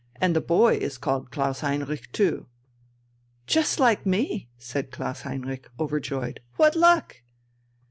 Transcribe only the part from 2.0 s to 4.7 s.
too." "Just like me?"